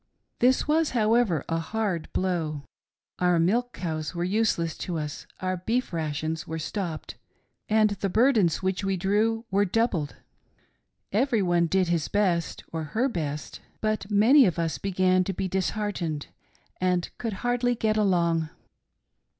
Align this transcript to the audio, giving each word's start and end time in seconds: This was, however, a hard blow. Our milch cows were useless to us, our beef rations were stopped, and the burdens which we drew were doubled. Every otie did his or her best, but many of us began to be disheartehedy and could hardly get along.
This 0.39 0.67
was, 0.67 0.89
however, 0.97 1.45
a 1.47 1.59
hard 1.59 2.11
blow. 2.11 2.63
Our 3.19 3.37
milch 3.37 3.67
cows 3.71 4.15
were 4.15 4.23
useless 4.23 4.75
to 4.79 4.97
us, 4.97 5.27
our 5.41 5.57
beef 5.57 5.93
rations 5.93 6.47
were 6.47 6.57
stopped, 6.57 7.17
and 7.69 7.91
the 7.91 8.09
burdens 8.09 8.63
which 8.63 8.83
we 8.83 8.97
drew 8.97 9.45
were 9.51 9.63
doubled. 9.63 10.15
Every 11.11 11.41
otie 11.41 11.67
did 11.69 11.89
his 11.89 12.09
or 12.73 12.83
her 12.95 13.09
best, 13.09 13.61
but 13.79 14.09
many 14.09 14.47
of 14.47 14.57
us 14.57 14.79
began 14.79 15.23
to 15.23 15.33
be 15.33 15.47
disheartehedy 15.47 16.25
and 16.77 17.07
could 17.19 17.33
hardly 17.45 17.75
get 17.75 17.95
along. 17.95 18.49